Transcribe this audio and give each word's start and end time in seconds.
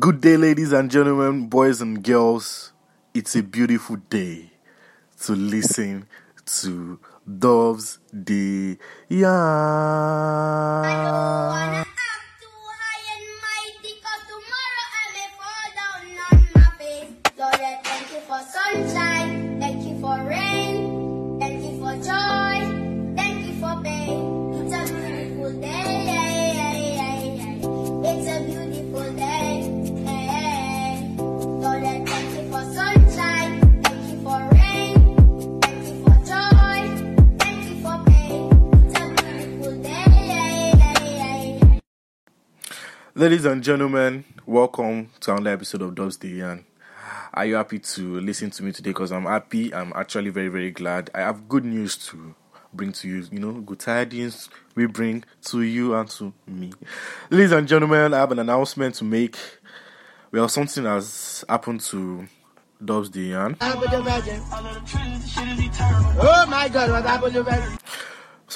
Good 0.00 0.20
day, 0.20 0.36
ladies 0.36 0.72
and 0.72 0.90
gentlemen, 0.90 1.46
boys 1.46 1.80
and 1.80 2.02
girls. 2.02 2.72
It's 3.14 3.36
a 3.36 3.42
beautiful 3.42 3.96
day 4.10 4.50
to 5.22 5.32
listen 5.32 6.08
to 6.44 6.98
Doves 7.38 8.00
the 8.12 8.78
Yarn. 9.08 10.86
Ladies 43.16 43.46
and 43.46 43.62
gentlemen, 43.62 44.26
welcome 44.44 45.08
to 45.20 45.32
another 45.32 45.48
episode 45.48 45.80
of 45.80 45.94
Doves 45.94 46.18
the. 46.18 46.60
Are 47.32 47.46
you 47.46 47.54
happy 47.54 47.78
to 47.78 48.20
listen 48.20 48.50
to 48.50 48.62
me 48.62 48.72
today? 48.72 48.90
Because 48.90 49.10
I'm 49.10 49.24
happy. 49.24 49.72
I'm 49.72 49.90
actually 49.96 50.28
very, 50.28 50.48
very 50.48 50.70
glad. 50.70 51.08
I 51.14 51.20
have 51.20 51.48
good 51.48 51.64
news 51.64 51.96
to 52.08 52.34
bring 52.74 52.92
to 52.92 53.08
you. 53.08 53.26
You 53.32 53.38
know, 53.38 53.52
good 53.52 53.78
tidings 53.78 54.50
we 54.74 54.84
bring 54.84 55.24
to 55.46 55.62
you 55.62 55.94
and 55.94 56.10
to 56.10 56.34
me. 56.46 56.74
Ladies 57.30 57.52
and 57.52 57.66
gentlemen, 57.66 58.12
I 58.12 58.18
have 58.18 58.32
an 58.32 58.38
announcement 58.38 58.96
to 58.96 59.04
make. 59.04 59.38
Well, 60.30 60.50
something 60.50 60.84
has 60.84 61.42
happened 61.48 61.80
to 61.92 62.28
Doves 62.84 63.10
the 63.12 63.20
Yarn. 63.20 63.56
Oh 63.62 63.86
my 66.50 66.68
God, 66.68 66.90
what 66.90 67.06
happened 67.06 67.32
to? 67.32 67.78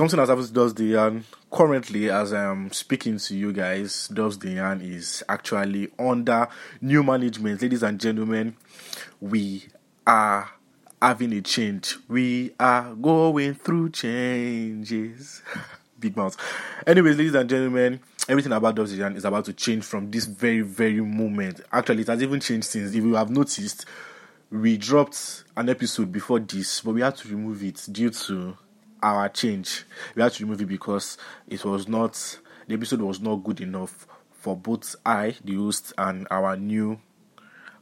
Something 0.00 0.18
has 0.20 0.30
happened 0.30 0.46
to 0.46 0.52
Doves 0.54 0.72
the 0.72 0.84
Yarn. 0.84 1.24
Currently, 1.52 2.08
as 2.08 2.32
I'm 2.32 2.72
speaking 2.72 3.18
to 3.18 3.36
you 3.36 3.52
guys, 3.52 4.08
Doves 4.08 4.38
the 4.38 4.52
Yarn 4.52 4.80
is 4.80 5.22
actually 5.28 5.90
under 5.98 6.48
new 6.80 7.02
management. 7.02 7.60
Ladies 7.60 7.82
and 7.82 8.00
gentlemen, 8.00 8.56
we 9.20 9.66
are 10.06 10.52
having 11.02 11.34
a 11.34 11.42
change. 11.42 11.98
We 12.08 12.52
are 12.58 12.94
going 12.94 13.56
through 13.56 13.90
changes. 13.90 15.42
Big 16.00 16.16
mouth. 16.16 16.34
Anyways, 16.86 17.18
ladies 17.18 17.34
and 17.34 17.50
gentlemen, 17.50 18.00
everything 18.26 18.52
about 18.52 18.76
Doves 18.76 18.92
the 18.92 18.96
Yarn 18.96 19.16
is 19.16 19.26
about 19.26 19.44
to 19.44 19.52
change 19.52 19.84
from 19.84 20.10
this 20.10 20.24
very, 20.24 20.62
very 20.62 21.02
moment. 21.02 21.60
Actually, 21.70 22.04
it 22.04 22.08
has 22.08 22.22
even 22.22 22.40
changed 22.40 22.68
since. 22.68 22.94
If 22.94 23.04
you 23.04 23.16
have 23.16 23.28
noticed, 23.28 23.84
we 24.50 24.78
dropped 24.78 25.44
an 25.58 25.68
episode 25.68 26.10
before 26.10 26.40
this, 26.40 26.80
but 26.80 26.94
we 26.94 27.02
had 27.02 27.16
to 27.16 27.28
remove 27.28 27.62
it 27.62 27.86
due 27.92 28.08
to 28.08 28.56
our 29.02 29.28
change. 29.28 29.84
We 30.14 30.22
had 30.22 30.32
to 30.32 30.44
remove 30.44 30.60
it 30.62 30.66
because 30.66 31.18
it 31.46 31.64
was 31.64 31.88
not 31.88 32.38
the 32.70 32.74
episode 32.74 33.00
was 33.00 33.20
not 33.20 33.42
good 33.42 33.60
enough 33.60 34.06
for 34.30 34.56
both 34.56 34.94
I, 35.04 35.34
the 35.44 35.56
host, 35.56 35.92
and 35.98 36.28
our 36.30 36.56
new 36.56 37.00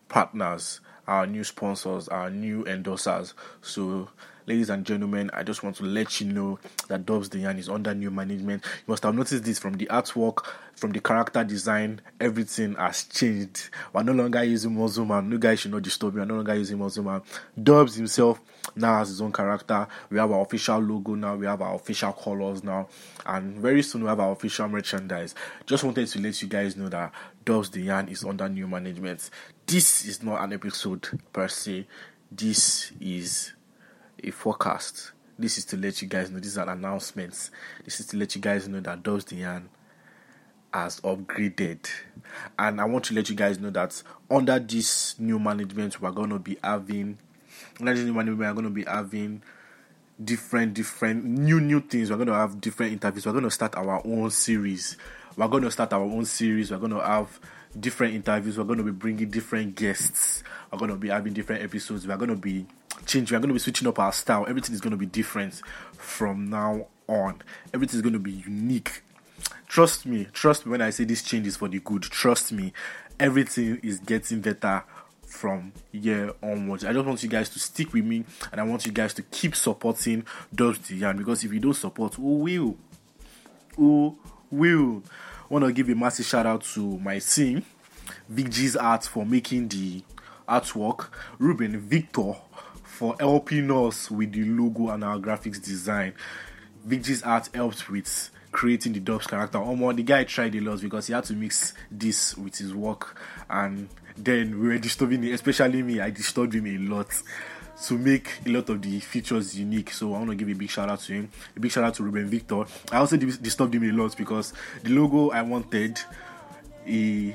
partners, 0.09 0.81
our 1.07 1.27
new 1.27 1.45
sponsors, 1.45 2.09
our 2.09 2.31
new 2.31 2.65
endorsers. 2.65 3.35
So, 3.61 4.09
ladies 4.49 4.71
and 4.71 4.87
gentlemen, 4.87 5.31
I 5.35 5.43
just 5.43 5.63
want 5.63 5.77
to 5.77 5.85
let 5.85 6.21
you 6.21 6.33
know 6.33 6.59
that 6.89 7.05
Dobbs 7.05 7.29
the 7.29 7.41
Yarn 7.41 7.59
is 7.59 7.69
under 7.69 7.95
new 7.95 8.11
management. 8.11 8.65
You 8.65 8.93
must 8.93 9.03
have 9.03 9.15
noticed 9.15 9.45
this 9.45 9.59
from 9.59 9.75
the 9.75 9.85
artwork, 9.87 10.47
from 10.75 10.93
the 10.93 11.01
character 11.01 11.45
design, 11.45 12.01
everything 12.19 12.75
has 12.77 13.05
changed. 13.05 13.69
We're 13.93 14.05
no 14.05 14.13
longer 14.13 14.43
using 14.43 14.75
Muscle 14.75 15.05
Man. 15.05 15.29
No 15.29 15.37
guys 15.37 15.61
should 15.61 15.73
not 15.73 15.83
disturb 15.83 16.15
me. 16.15 16.21
We're 16.21 16.27
no 16.27 16.37
longer 16.37 16.55
using 16.55 16.79
Muscle 16.79 17.05
Man. 17.05 17.21
Dobbs 17.63 17.97
himself 17.97 18.41
now 18.75 18.99
has 18.99 19.09
his 19.09 19.21
own 19.21 19.33
character. 19.33 19.87
We 20.09 20.17
have 20.17 20.33
our 20.33 20.41
official 20.41 20.79
logo 20.79 21.15
now. 21.15 21.37
We 21.37 21.45
have 21.45 21.61
our 21.61 21.75
official 21.75 22.13
colors 22.15 22.65
now. 22.65 22.89
And 23.27 23.59
very 23.59 23.83
soon 23.83 24.05
we 24.05 24.09
have 24.09 24.21
our 24.21 24.33
official 24.33 24.67
merchandise. 24.69 25.35
Just 25.67 25.85
wanted 25.85 26.09
to 26.09 26.21
let 26.21 26.41
you 26.41 26.49
guys 26.49 26.75
know 26.75 26.89
that 26.89 27.13
Dobbs 27.45 27.69
the 27.69 27.83
Yarn 27.83 28.09
is 28.09 28.25
under 28.25 28.49
new 28.49 28.67
management. 28.67 29.29
This 29.67 30.07
is 30.07 30.23
not 30.23 30.43
an 30.43 30.55
episode 30.55 31.07
per 31.35 31.49
se. 31.49 31.87
This 32.31 32.93
is 33.01 33.53
a 34.23 34.31
forecast. 34.31 35.13
This 35.39 35.59
is 35.59 35.65
to 35.67 35.77
let 35.77 36.03
you 36.03 36.09
guys 36.09 36.31
know. 36.31 36.39
This 36.39 36.49
is 36.49 36.57
an 36.57 36.69
announcement. 36.69 37.51
This 37.85 38.01
is 38.01 38.07
to 38.07 38.17
let 38.17 38.35
you 38.35 38.41
guys 38.41 38.67
know 38.69 38.81
that 38.81 39.03
Dobbs 39.03 39.25
the 39.27 39.63
has 40.75 41.01
upgraded. 41.01 41.89
And 42.59 42.81
I 42.81 42.85
want 42.85 43.05
to 43.07 43.15
let 43.15 43.31
you 43.31 43.37
guys 43.37 43.59
know 43.59 43.71
that 43.71 44.03
under 44.31 44.59
this 44.59 45.19
new 45.19 45.39
management, 45.39 46.01
we're 46.01 46.11
going 46.11 46.31
to 46.31 46.39
be 46.39 46.59
having, 46.63 47.19
under 47.81 47.95
this 47.95 48.05
new 48.05 48.13
management, 48.13 48.41
we're 48.41 48.53
going 48.53 48.65
to 48.65 48.71
be 48.71 48.85
having 48.85 49.43
different, 50.23 50.75
different, 50.75 51.25
new, 51.25 51.61
new 51.61 51.81
things. 51.81 52.11
We're 52.11 52.17
going 52.17 52.29
to 52.29 52.35
have 52.35 52.61
different 52.61 52.93
interviews. 52.93 53.25
We're 53.25 53.33
going 53.33 53.45
to 53.45 53.51
start 53.51 53.77
our 53.77 54.03
own 54.05 54.31
series. 54.31 54.97
We're 55.37 55.49
going 55.49 55.63
to 55.63 55.71
start 55.71 55.93
our 55.93 56.03
own 56.03 56.25
series. 56.25 56.71
We're 56.71 56.79
going 56.79 56.93
to 56.93 57.01
have 57.01 57.39
different 57.79 58.15
interviews. 58.15 58.59
We're 58.59 58.65
going 58.65 58.79
to 58.79 58.85
be 58.85 58.91
bringing 58.91 59.31
different 59.31 59.77
guests. 59.77 60.43
We're 60.73 60.79
going 60.79 60.91
to 60.91 60.97
be 60.97 61.09
having 61.09 61.33
different 61.33 61.63
episodes. 61.63 62.07
We're 62.07 62.17
going 62.17 62.31
to 62.31 62.37
be 62.37 62.67
changing. 63.07 63.35
We're 63.37 63.41
going 63.41 63.49
to 63.49 63.55
be 63.55 63.61
switching 63.61 63.89
up 63.89 63.99
our 63.99 64.13
style. 64.13 64.47
Everything 64.49 64.75
is 64.75 64.81
going 64.81 64.93
to 64.93 64.97
be 64.97 65.07
different 65.07 65.61
from 65.93 66.51
now 66.51 66.87
on. 67.07 67.43
Everything 67.75 67.97
is 67.97 68.03
going 68.03 68.13
to 68.13 68.19
be 68.19 68.33
unique. 68.33 69.03
Trust 69.67 70.07
me, 70.07 70.27
trust 70.33 70.67
me 70.67 70.71
when 70.73 70.83
I 70.83 70.91
say 70.91 71.05
this 71.05 71.23
change 71.23 71.47
is 71.47 71.57
for 71.57 71.69
the 71.69 71.81
good. 71.81 72.03
Trust 72.03 72.53
me, 72.53 72.73
everything 73.21 73.81
is 73.83 73.99
getting 73.99 74.41
better 74.41 74.83
from 75.27 75.73
here 75.93 76.33
onwards. 76.43 76.85
I 76.85 76.93
just 76.93 77.07
want 77.07 77.23
you 77.23 77.29
guys 77.29 77.51
to 77.51 77.59
stick 77.59 77.93
with 77.93 78.05
me 78.05 78.25
and 78.51 78.61
I 78.61 78.65
want 78.65 78.87
you 78.87 78.93
guys 78.93 79.13
to 79.15 79.23
keep 79.23 79.55
supporting 79.55 80.25
Dubs 80.55 80.79
the 80.89 80.97
Yarn 80.97 81.19
because 81.19 81.45
if 81.45 81.53
you 81.53 81.61
don't 81.61 81.75
support, 81.75 82.15
who 82.15 82.39
will? 82.39 82.77
Who 83.77 84.19
will? 84.51 85.03
I 85.51 85.55
Want 85.55 85.65
to 85.65 85.73
give 85.73 85.89
a 85.89 85.95
massive 85.95 86.27
shout 86.27 86.47
out 86.47 86.63
to 86.75 86.99
my 86.99 87.19
team, 87.19 87.65
Big 88.35 88.51
G's 88.51 88.77
Art 88.77 89.05
for 89.05 89.25
making 89.25 89.69
the 89.69 90.03
artwork, 90.49 91.09
Ruben 91.39 91.79
Victor 91.79 92.35
for 92.99 93.15
helping 93.21 93.71
us 93.71 94.11
with 94.11 94.33
the 94.33 94.43
logo 94.43 94.91
and 94.91 95.05
our 95.05 95.19
graphics 95.19 95.63
design. 95.63 96.13
Big 96.87 97.05
G's 97.05 97.23
Art 97.23 97.49
helped 97.55 97.89
with 97.89 98.31
creating 98.51 98.93
the 98.93 98.99
Dubs 98.99 99.29
character. 99.29 99.59
Omo, 99.59 99.95
the 99.95 100.03
guy 100.03 100.25
tried 100.25 100.57
a 100.57 100.61
lot 100.61 100.81
because 100.81 101.07
he 101.07 101.13
had 101.13 101.23
to 101.25 101.35
mix 101.35 101.75
this 101.93 102.37
with 102.37 102.57
his 102.59 102.75
work, 102.75 103.17
and 103.49 103.89
then 104.17 104.59
we 104.59 104.67
were 104.67 104.79
disturbing 104.79 105.23
it, 105.23 105.31
especially 105.31 105.81
me. 105.83 106.01
I 106.01 106.11
disturbed 106.11 106.57
him 106.57 106.67
a 106.67 106.77
lot 106.93 107.23
to 107.85 107.97
make 107.97 108.41
a 108.45 108.49
lot 108.49 108.69
of 108.69 108.83
the 108.83 108.99
features 108.99 109.57
unique. 109.57 109.93
So 109.93 110.15
I 110.15 110.19
want 110.19 110.31
to 110.31 110.35
give 110.35 110.49
a 110.49 110.55
big 110.55 110.69
shout 110.69 110.91
out 110.91 110.99
to 111.03 111.13
him. 111.13 111.31
A 111.57 111.61
big 111.61 111.71
shout 111.71 111.85
out 111.85 111.95
to 111.95 112.03
Ruben 112.03 112.27
Victor. 112.27 112.65
I 112.91 112.97
also 112.97 113.17
dis- 113.17 113.39
disturbed 113.39 113.77
him 113.77 113.85
a 113.85 113.93
lot 113.93 114.17
because 114.17 114.53
the 114.83 114.91
logo 114.91 115.31
I 115.31 115.43
wanted, 115.43 116.01
he 116.85 117.33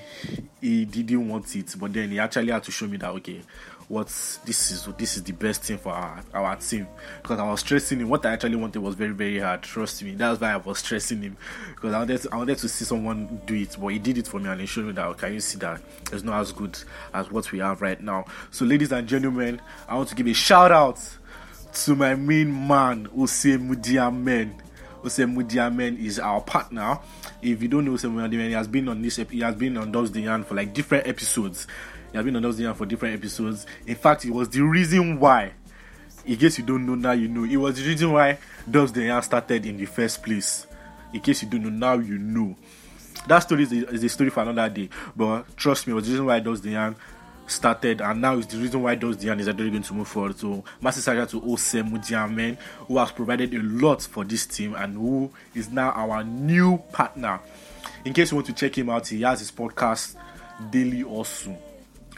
he 0.60 0.84
didn't 0.84 1.30
want 1.30 1.56
it, 1.56 1.74
but 1.80 1.94
then 1.94 2.10
he 2.10 2.20
actually 2.20 2.52
had 2.52 2.64
to 2.64 2.72
show 2.72 2.88
me 2.88 2.98
that 2.98 3.12
okay, 3.12 3.42
what's 3.88 4.38
this 4.38 4.72
is 4.72 4.88
this 4.98 5.18
is 5.18 5.24
the 5.24 5.34
best 5.34 5.64
thing 5.64 5.78
for 5.78 5.92
our, 5.92 6.24
our 6.34 6.56
team 6.56 6.88
because 7.22 7.40
I 7.40 7.50
was 7.50 7.60
stressing 7.60 8.00
him. 8.00 8.10
What 8.10 8.26
I 8.26 8.34
actually 8.34 8.56
wanted 8.56 8.80
was 8.80 8.96
very 8.96 9.14
very 9.14 9.40
hard. 9.40 9.64
Trust 9.64 10.04
me, 10.04 10.16
that's 10.16 10.40
why 10.40 10.54
I 10.54 10.58
was 10.58 10.80
stressing 10.80 11.22
him 11.22 11.38
because 11.76 11.94
I 11.94 12.00
wanted 12.00 12.22
to, 12.22 12.30
I 12.32 12.38
wanted 12.38 12.58
to 12.60 12.70
see 12.70 12.86
someone 12.86 13.42
do 13.46 13.56
it, 13.56 13.76
but 13.80 13.88
he 13.88 14.00
did 14.00 14.18
it 14.18 14.28
for 14.28 14.40
me 14.40 14.50
and 14.50 14.62
he 14.62 14.68
showed 14.68 14.86
me 14.86 14.92
that 14.94 15.18
can 15.18 15.34
you 15.34 15.40
see 15.40 15.58
that 15.60 15.82
it's 16.12 16.24
not 16.24 16.40
as 16.40 16.52
good 16.52 16.78
as 17.14 17.30
what 17.32 17.52
we 17.52 17.60
have 17.60 17.82
right 17.82 18.02
now. 18.02 18.26
So, 18.52 18.66
ladies 18.66 18.92
and 18.92 19.08
gentlemen, 19.08 19.62
I 19.88 19.96
want 19.96 20.10
to 20.10 20.16
give 20.16 20.28
a 20.28 20.34
shout 20.34 20.72
out 20.72 21.00
to 21.74 21.96
my 21.96 22.16
main 22.16 22.68
man, 22.68 23.08
Ose 23.18 23.58
Mudiamen. 23.58 24.54
Ose 25.04 25.20
Mudiamen 25.20 26.00
is 26.00 26.20
our 26.20 26.42
partner. 26.42 27.00
If 27.42 27.62
you 27.62 27.68
don't 27.68 27.86
know 27.86 27.94
Ose 27.94 28.04
Mudiamen, 28.04 28.48
he 28.48 28.54
has 28.54 28.68
been 28.68 28.88
on 28.88 29.02
this, 29.02 29.18
he 29.18 29.40
has 29.40 29.56
been 29.56 29.78
on 29.78 29.92
Doves 29.92 30.12
the 30.12 30.22
Yarn 30.22 30.44
for 30.44 30.56
like 30.56 30.74
different 30.74 31.08
episodes. 31.08 31.68
He 32.14 32.18
has 32.18 32.24
been 32.24 32.36
on 32.36 32.44
the 32.44 32.74
for 32.76 32.86
different 32.86 33.16
episodes. 33.16 33.66
In 33.88 33.96
fact, 33.96 34.24
it 34.24 34.30
was 34.30 34.48
the 34.48 34.62
reason 34.62 35.20
why. 35.20 35.52
In 36.28 36.38
case 36.38 36.60
you 36.60 36.64
don't 36.64 36.86
know 36.86 36.94
now, 36.94 37.14
you 37.14 37.28
know. 37.28 37.44
It 37.44 37.58
was 37.58 37.76
the 37.76 37.84
reason 37.84 38.12
why 38.12 38.38
Yarn 38.72 39.24
started 39.24 39.66
in 39.66 39.78
the 39.78 39.86
first 39.86 40.22
place. 40.22 40.68
In 41.12 41.22
case 41.22 41.42
you 41.42 41.50
don't 41.50 41.64
know 41.64 41.70
now, 41.70 41.94
you 41.96 42.20
know. 42.20 42.56
That 43.28 43.40
story 43.40 43.64
is 43.64 43.72
a, 43.74 43.90
is 43.90 44.04
a 44.04 44.10
story 44.10 44.30
for 44.30 44.44
another 44.44 44.72
day. 44.72 44.90
But 45.16 45.58
trust 45.58 45.88
me, 45.88 45.92
it 45.92 45.96
was 45.96 46.06
the 46.06 46.12
reason 46.12 46.26
why 46.28 46.38
Yarn 46.38 46.96
started 47.48 48.00
and 48.00 48.22
now 48.22 48.38
is 48.38 48.46
the 48.46 48.58
reason 48.58 48.84
why 48.84 48.94
Does 48.94 49.18
Dian 49.18 49.40
is 49.40 49.48
actually 49.48 49.72
going 49.72 49.82
to 49.82 49.94
move 49.96 50.08
forward. 50.08 50.38
So 50.38 50.64
massive 50.82 51.04
shout 51.04 51.18
out 51.18 51.30
to 51.30 51.42
Ose 51.42 51.74
Mudiamen 51.82 52.58
who 52.88 52.98
has 53.00 53.12
provided 53.12 53.54
a 53.56 53.60
lot 53.64 54.04
for 54.04 54.24
this 54.24 54.46
team 54.46 54.76
and 54.76 54.94
who 54.96 55.32
is 55.56 55.72
now 55.72 55.92
our 55.92 56.24
new 56.24 56.78
partner. 56.92 57.40
In 58.06 58.14
case 58.14 58.32
you 58.32 58.36
want 58.38 58.48
to 58.48 58.54
check 58.54 58.78
him 58.78 58.90
out, 58.90 59.08
he 59.08 59.22
has 59.24 59.40
his 59.40 59.52
podcast 59.52 60.16
Daily 60.70 61.04
Osu. 61.04 61.58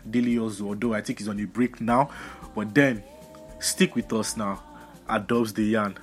Daily 0.10 0.36
Osu, 0.36 0.68
although 0.68 0.94
I 0.94 1.02
think 1.02 1.20
he's 1.20 1.28
on 1.28 1.40
a 1.40 1.46
break 1.46 1.82
now. 1.82 2.10
But 2.56 2.74
then 2.74 3.04
stick 3.60 3.96
with 3.96 4.12
us 4.14 4.38
now 4.38 4.62
at 5.10 5.28
Doves 5.28 5.54
the 5.54 5.64
Yarn. 5.64 5.98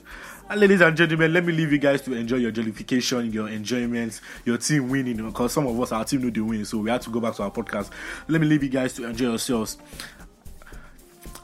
And 0.48 0.60
ladies 0.60 0.80
and 0.80 0.96
gentlemen, 0.96 1.32
let 1.32 1.44
me 1.44 1.52
leave 1.52 1.72
you 1.72 1.78
guys 1.78 2.02
to 2.02 2.12
enjoy 2.12 2.36
your 2.36 2.52
jollification, 2.52 3.32
your 3.32 3.48
enjoyment, 3.48 4.20
your 4.44 4.58
team 4.58 4.90
winning. 4.90 5.16
Because 5.16 5.52
some 5.52 5.66
of 5.66 5.80
us, 5.80 5.92
our 5.92 6.04
team 6.04 6.22
know 6.22 6.30
they 6.30 6.40
win, 6.40 6.64
so 6.64 6.78
we 6.78 6.90
had 6.90 7.00
to 7.02 7.10
go 7.10 7.20
back 7.20 7.34
to 7.36 7.44
our 7.44 7.50
podcast. 7.50 7.90
Let 8.28 8.40
me 8.40 8.46
leave 8.46 8.62
you 8.62 8.68
guys 8.68 8.92
to 8.94 9.06
enjoy 9.06 9.30
yourselves. 9.30 9.78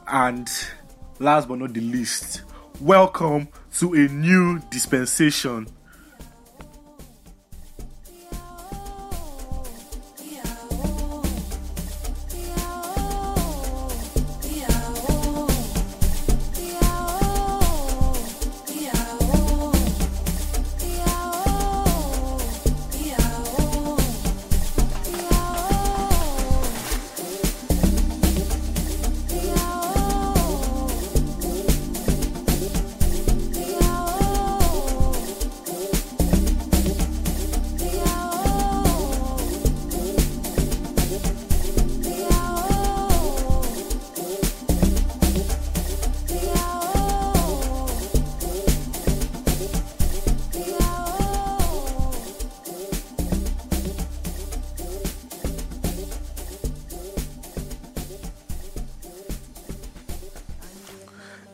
And 0.07 0.49
last 1.19 1.47
but 1.47 1.57
not 1.59 1.73
the 1.73 1.81
least, 1.81 2.43
welcome 2.81 3.47
to 3.79 3.93
a 3.93 4.07
new 4.09 4.59
dispensation. 4.69 5.67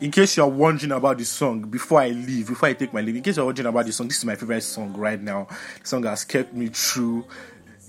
In 0.02 0.12
case 0.12 0.36
you're 0.36 0.48
wondering 0.48 0.92
about 0.92 1.18
the 1.18 1.24
song 1.24 1.62
before 1.62 2.02
I 2.02 2.10
leave, 2.10 2.50
before 2.50 2.68
I 2.68 2.74
take 2.74 2.94
my 2.94 3.00
leave, 3.00 3.16
in 3.16 3.24
case 3.24 3.38
you're 3.38 3.46
wondering 3.46 3.68
about 3.68 3.86
the 3.86 3.94
song, 3.94 4.10
this 4.10 4.18
is 4.18 4.26
my 4.26 4.36
favorite 4.36 4.62
song 4.62 4.94
right 4.94 5.22
now. 5.22 5.48
The 5.82 5.88
song 5.88 6.04
has 6.04 6.26
kept 6.26 6.54
me 6.54 6.68
through 6.68 7.26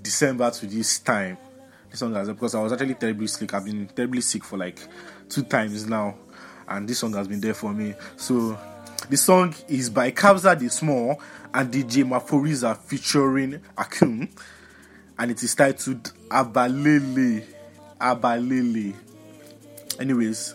December 0.03 0.49
to 0.53 0.67
this 0.67 1.00
time. 1.00 1.37
This 1.91 1.99
song 1.99 2.14
has 2.14 2.29
because 2.29 2.55
I 2.55 2.62
was 2.62 2.73
actually 2.73 2.94
terribly 2.94 3.26
sick. 3.26 3.53
I've 3.55 3.64
been 3.64 3.88
terribly 3.88 4.20
sick 4.20 4.44
for 4.44 4.56
like 4.56 4.79
two 5.29 5.43
times 5.43 5.85
now, 5.88 6.14
and 6.69 6.88
this 6.88 7.00
song 7.00 7.12
has 7.14 7.26
been 7.26 7.41
there 7.41 7.55
for 7.55 7.73
me. 7.73 7.94
So 8.17 8.56
the 9.11 9.17
song 9.17 9.53
is 9.67 9.91
by 9.91 10.12
Kabza 10.12 10.56
De 10.56 10.70
Small 10.70 11.20
and 11.53 11.73
DJ 11.73 12.05
Maphorisa 12.05 12.79
featuring 12.79 13.61
Akum, 13.76 14.29
and 15.19 15.31
it 15.32 15.43
is 15.43 15.56
titled 15.56 16.12
Abalele. 16.29 17.44
Abalele. 18.00 18.94
Anyways, 19.99 20.55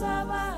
Uvusabalele. 0.00 0.49